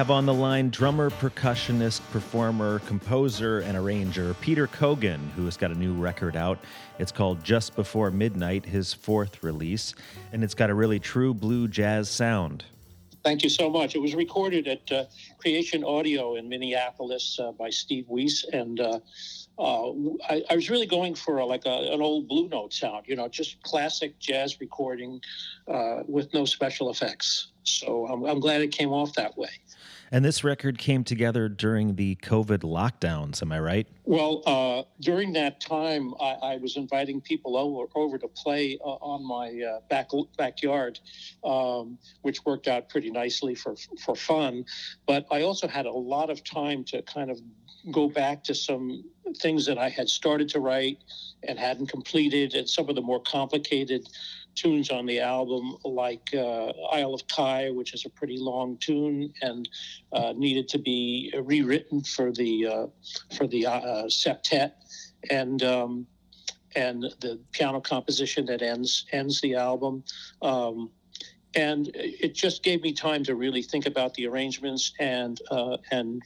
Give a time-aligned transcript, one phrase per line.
[0.00, 5.70] have on the line drummer, percussionist, performer, composer, and arranger Peter Kogan, who has got
[5.70, 6.58] a new record out.
[6.98, 9.94] It's called Just Before Midnight, his fourth release,
[10.32, 12.64] and it's got a really true blue jazz sound.
[13.22, 13.94] Thank you so much.
[13.94, 15.04] It was recorded at uh,
[15.36, 19.00] Creation Audio in Minneapolis uh, by Steve Weiss, and uh,
[19.58, 19.90] uh,
[20.30, 23.28] I, I, was really going for like a, an old Blue Note sound, you know,
[23.28, 25.20] just classic jazz recording
[25.68, 27.48] uh, with no special effects.
[27.64, 29.50] So I'm, I'm, glad it came off that way.
[30.12, 33.86] And this record came together during the COVID lockdowns, am I right?
[34.04, 38.88] Well, uh, during that time, I, I, was inviting people over, over to play uh,
[38.88, 40.98] on my uh, back backyard,
[41.44, 44.64] um, which worked out pretty nicely for for fun.
[45.06, 47.40] But I also had a lot of time to kind of
[47.92, 49.04] go back to some
[49.36, 50.98] things that I had started to write
[51.46, 54.08] and hadn't completed, and some of the more complicated
[54.60, 59.32] tunes on the album, like uh, Isle of Skye, which is a pretty long tune
[59.40, 59.68] and
[60.12, 62.86] uh, needed to be rewritten for the uh,
[63.36, 64.72] for the uh, septet,
[65.30, 66.06] and um,
[66.76, 70.04] and the piano composition that ends ends the album.
[70.42, 70.90] Um,
[71.56, 76.22] and it just gave me time to really think about the arrangements and uh, and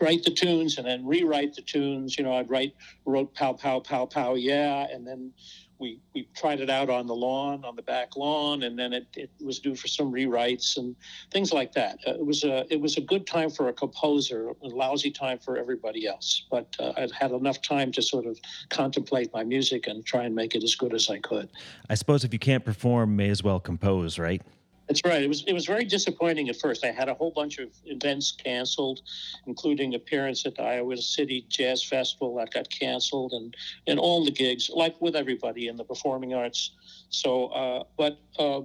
[0.00, 2.18] write the tunes and then rewrite the tunes.
[2.18, 4.86] You know, I'd write, wrote pow, pow, pow, pow, yeah.
[4.90, 5.32] And then
[5.78, 9.06] we, we tried it out on the lawn, on the back lawn, and then it,
[9.14, 10.96] it was due for some rewrites and
[11.30, 11.98] things like that.
[12.06, 15.38] Uh, it was a it was a good time for a composer, a lousy time
[15.38, 16.46] for everybody else.
[16.50, 18.38] But uh, I'd had enough time to sort of
[18.70, 21.48] contemplate my music and try and make it as good as I could.
[21.88, 24.42] I suppose if you can't perform, may as well compose, right?
[24.88, 25.22] That's right.
[25.22, 26.82] It was it was very disappointing at first.
[26.82, 29.02] I had a whole bunch of events canceled,
[29.46, 33.54] including appearance at the Iowa City Jazz Festival that got canceled, and
[33.86, 36.70] and all the gigs, like with everybody in the performing arts.
[37.10, 38.62] So, uh, but uh,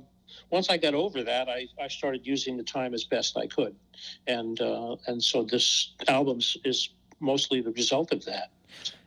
[0.49, 3.75] once I got over that, I, I started using the time as best I could,
[4.25, 8.49] and uh, and so this album is mostly the result of that.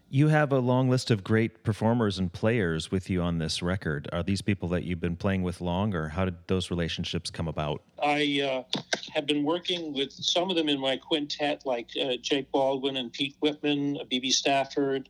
[0.09, 4.09] You have a long list of great performers and players with you on this record.
[4.12, 7.49] Are these people that you've been playing with long, or how did those relationships come
[7.49, 7.83] about?
[8.00, 8.81] I uh,
[9.12, 13.12] have been working with some of them in my quintet, like uh, Jake Baldwin and
[13.12, 14.31] Pete Whitman, B.B.
[14.31, 15.09] Stafford,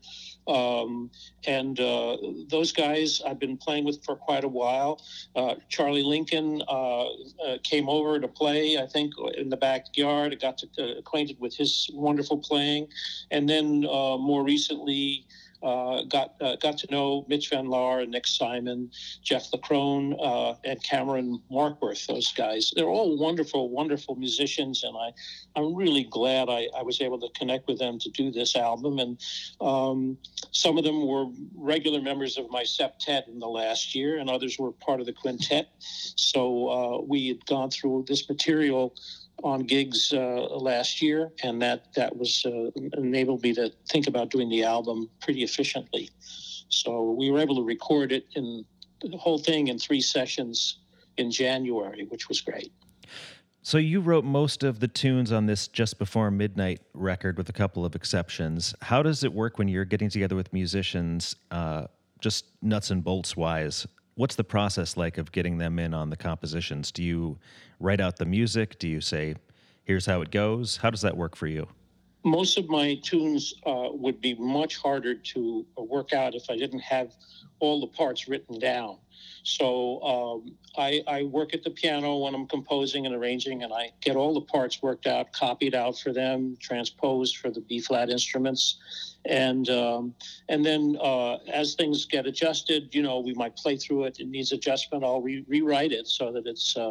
[0.48, 1.10] um,
[1.46, 2.16] and uh,
[2.48, 5.02] those guys I've been playing with for quite a while.
[5.34, 10.32] Uh, Charlie Lincoln uh, uh, came over to play, I think, in the backyard.
[10.32, 12.88] I got to, uh, acquainted with his wonderful playing.
[13.30, 15.26] And then more recently,
[15.62, 18.90] uh, got uh, got to know Mitch Van Laar and Nick Simon,
[19.22, 22.06] Jeff LaCrone, uh, and Cameron Markworth.
[22.06, 25.12] Those guys, they're all wonderful, wonderful musicians, and I,
[25.58, 28.98] I'm really glad I, I was able to connect with them to do this album.
[28.98, 29.20] And
[29.60, 30.18] um,
[30.52, 34.58] some of them were regular members of my septet in the last year, and others
[34.58, 35.68] were part of the quintet.
[35.78, 38.94] So uh, we had gone through this material
[39.42, 44.30] on gigs uh, last year, and that that was uh, enabled me to think about
[44.30, 46.10] doing the album pretty efficiently.
[46.68, 48.64] So we were able to record it in
[49.02, 50.78] the whole thing in three sessions
[51.16, 52.72] in January, which was great.
[53.62, 57.52] So you wrote most of the tunes on this just before midnight record, with a
[57.52, 58.74] couple of exceptions.
[58.80, 61.86] How does it work when you're getting together with musicians, uh,
[62.20, 63.86] just nuts and bolts wise?
[64.16, 66.90] What's the process like of getting them in on the compositions?
[66.90, 67.38] Do you
[67.78, 68.78] write out the music?
[68.78, 69.36] Do you say,
[69.84, 70.78] here's how it goes?
[70.78, 71.68] How does that work for you?
[72.26, 76.80] Most of my tunes uh, would be much harder to work out if I didn't
[76.80, 77.14] have
[77.60, 78.98] all the parts written down.
[79.44, 83.92] So um, I, I, work at the piano when I'm composing and arranging, and I
[84.00, 88.10] get all the parts worked out, copied out for them, transposed for the B flat
[88.10, 88.78] instruments,
[89.24, 90.12] and um,
[90.48, 94.18] and then uh, as things get adjusted, you know, we might play through it.
[94.18, 95.04] It needs adjustment.
[95.04, 96.90] I'll re- rewrite it so that it's uh,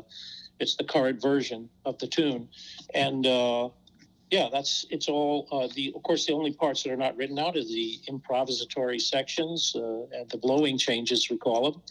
[0.62, 2.48] it's the current version of the tune,
[2.94, 3.68] and uh,
[4.32, 5.94] yeah, that's it's all uh, the.
[5.96, 10.06] Of course, the only parts that are not written out are the improvisatory sections uh,
[10.18, 11.82] and the blowing changes, we call them,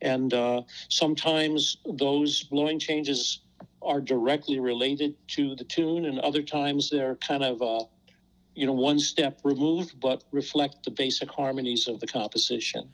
[0.00, 3.40] and uh, sometimes those blowing changes
[3.82, 7.84] are directly related to the tune, and other times they're kind of uh,
[8.54, 12.88] you know one step removed, but reflect the basic harmonies of the composition.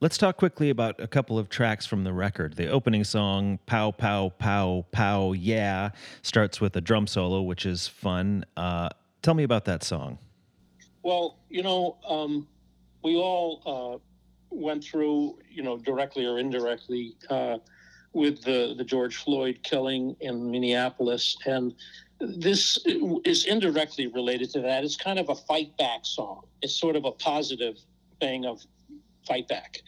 [0.00, 2.54] Let's talk quickly about a couple of tracks from the record.
[2.54, 5.90] The opening song, Pow, Pow, Pow, Pow, Yeah,
[6.22, 8.44] starts with a drum solo, which is fun.
[8.56, 8.90] Uh,
[9.22, 10.18] tell me about that song.
[11.02, 12.46] Well, you know, um,
[13.02, 14.00] we all
[14.52, 17.58] uh, went through, you know, directly or indirectly uh,
[18.12, 21.36] with the, the George Floyd killing in Minneapolis.
[21.44, 21.74] And
[22.20, 22.78] this
[23.24, 24.84] is indirectly related to that.
[24.84, 26.42] It's kind of a fight back song.
[26.62, 27.80] It's sort of a positive
[28.20, 28.64] thing of
[29.28, 29.78] fight back.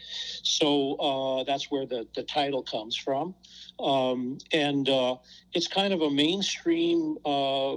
[0.43, 3.35] So uh, that's where the, the title comes from.
[3.79, 5.17] Um, and uh,
[5.55, 7.77] it's kind of a mainstream uh,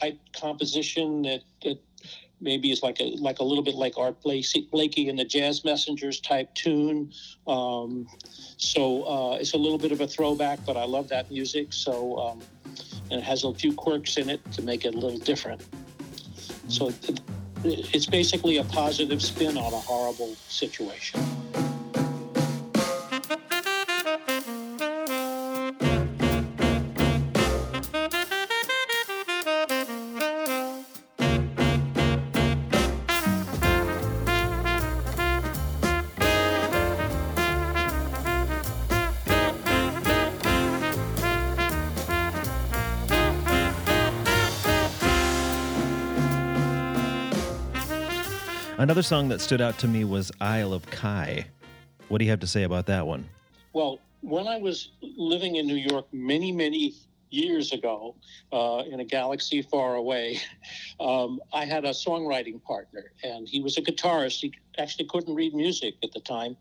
[0.00, 1.78] type composition that, that
[2.40, 6.20] maybe is like a like a little bit like Art Blakey, and the Jazz Messengers
[6.20, 7.12] type tune.
[7.46, 8.06] Um,
[8.56, 11.72] so uh, it's a little bit of a throwback, but I love that music.
[11.72, 12.42] So um,
[13.10, 15.62] and it has a few quirks in it to make it a little different.
[16.68, 17.20] So it,
[17.72, 21.20] it's basically a positive spin on a horrible situation.
[48.86, 51.46] Another song that stood out to me was Isle of Kai.
[52.06, 53.28] What do you have to say about that one?
[53.72, 56.94] Well, when I was living in New York many, many
[57.30, 58.14] years ago
[58.52, 60.40] uh, in a galaxy far away,
[61.00, 64.40] um, I had a songwriting partner, and he was a guitarist.
[64.40, 66.56] He actually couldn't read music at the time,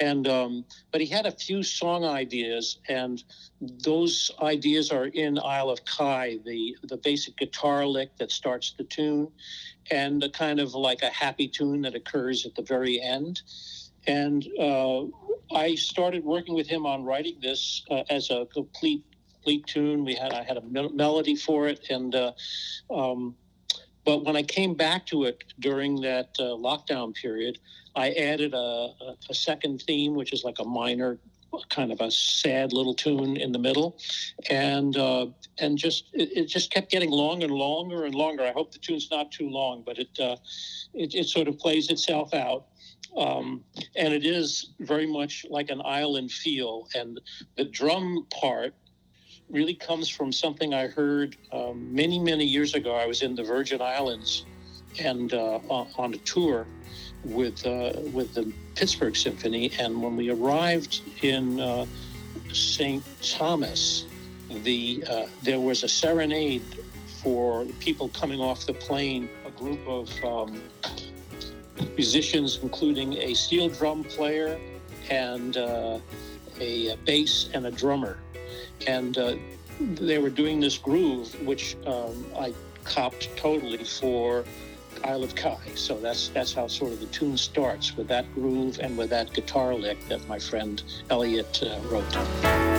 [0.00, 3.22] and um, but he had a few song ideas, and
[3.60, 8.84] those ideas are in Isle of Kai, the the basic guitar lick that starts the
[8.84, 9.28] tune,
[9.90, 13.42] and a kind of like a happy tune that occurs at the very end.
[14.06, 15.02] And uh,
[15.54, 19.04] I started working with him on writing this uh, as a complete
[19.38, 20.04] complete tune.
[20.04, 22.32] We had I had a me- melody for it, and uh,
[22.90, 23.34] um,
[24.04, 27.58] but when I came back to it during that uh, lockdown period,
[27.94, 31.18] I added a, a, a second theme, which is like a minor
[31.70, 33.98] kind of a sad little tune in the middle,
[34.50, 35.26] and uh,
[35.58, 38.44] and just it, it, just kept getting longer and longer and longer.
[38.44, 40.36] I hope the tune's not too long, but it uh,
[40.94, 42.66] it, it, sort of plays itself out.
[43.16, 43.64] Um,
[43.96, 47.20] and it is very much like an island feel, and
[47.56, 48.74] the drum part
[49.50, 52.94] really comes from something I heard um, many many years ago.
[52.94, 54.44] I was in the Virgin Islands
[55.00, 56.66] and uh, on a tour
[57.24, 61.86] with uh, with the Pittsburgh Symphony, and when we arrived in uh,
[62.52, 63.02] St.
[63.22, 64.06] Thomas,
[64.62, 66.62] the uh, there was a serenade
[67.22, 69.28] for people coming off the plane.
[69.46, 70.60] A group of um,
[71.96, 74.58] musicians, including a steel drum player
[75.10, 75.98] and uh,
[76.60, 78.18] a, a, bass and a drummer,
[78.86, 79.34] and uh,
[79.80, 82.54] they were doing this groove, which um, I
[82.84, 84.44] copped totally for
[85.04, 85.58] Isle of Kai.
[85.74, 89.32] So that's that's how sort of the tune starts with that groove and with that
[89.32, 92.77] guitar lick that my friend Elliot uh, wrote.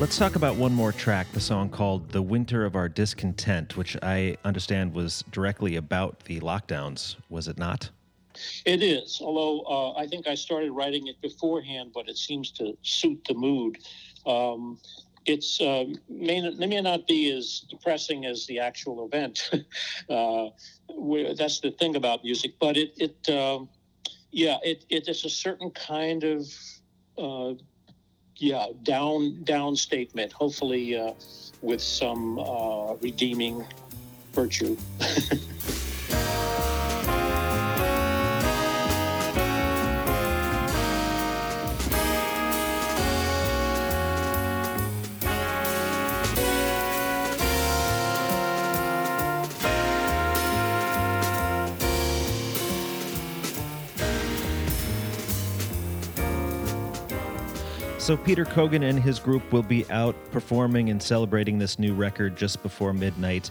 [0.00, 3.96] Let's talk about one more track, the song called The Winter of Our Discontent, which
[4.02, 7.88] I understand was directly about the lockdowns, was it not?
[8.64, 12.76] It is, although uh, I think I started writing it beforehand, but it seems to
[12.82, 13.78] suit the mood.
[14.26, 14.80] Um,
[15.26, 19.48] it's uh, may, may not be as depressing as the actual event.
[20.10, 20.46] uh,
[21.36, 23.60] that's the thing about music, but it, it uh,
[24.32, 26.46] yeah, it, it is a certain kind of
[27.16, 27.54] uh,
[28.36, 30.32] yeah, down down statement.
[30.32, 31.12] Hopefully, uh,
[31.62, 33.64] with some uh, redeeming
[34.32, 34.76] virtue.
[58.04, 62.36] So, Peter Kogan and his group will be out performing and celebrating this new record
[62.36, 63.50] just before midnight.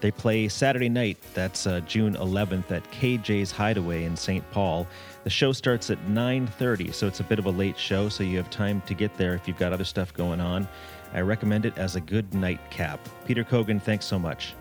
[0.00, 4.44] They play Saturday night, that's uh, June 11th, at KJ's Hideaway in St.
[4.50, 4.86] Paul.
[5.22, 8.36] The show starts at 9:30, so it's a bit of a late show, so you
[8.36, 10.68] have time to get there if you've got other stuff going on.
[11.14, 13.00] I recommend it as a good nightcap.
[13.24, 14.52] Peter Kogan, thanks so much.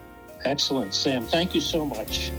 [0.45, 1.25] Excellent, Sam.
[1.25, 2.31] Thank you so much.